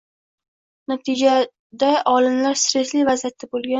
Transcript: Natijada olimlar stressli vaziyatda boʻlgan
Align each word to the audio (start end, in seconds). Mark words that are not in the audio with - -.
Natijada 0.93 1.91
olimlar 2.15 2.59
stressli 2.63 3.05
vaziyatda 3.11 3.51
boʻlgan 3.53 3.69